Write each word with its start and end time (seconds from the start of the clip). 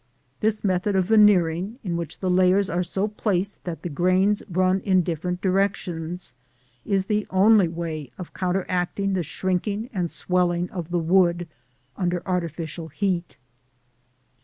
This 0.39 0.63
method 0.63 0.95
of 0.95 1.05
veneering, 1.05 1.77
in 1.83 1.95
which 1.95 2.17
the 2.21 2.29
layers 2.31 2.71
are 2.71 2.81
so 2.81 3.07
placed 3.07 3.63
that 3.65 3.83
the 3.83 3.87
grain 3.89 4.33
runs 4.49 4.81
in 4.81 5.03
different 5.03 5.41
directions, 5.41 6.33
is 6.83 7.05
the 7.05 7.27
only 7.29 7.67
way 7.67 8.09
of 8.17 8.33
counteracting 8.33 9.13
the 9.13 9.21
shrinking 9.21 9.91
and 9.93 10.09
swelling 10.09 10.71
of 10.71 10.89
the 10.89 10.97
wood 10.97 11.47
under 11.95 12.23
artificial 12.25 12.87
heat. 12.87 13.37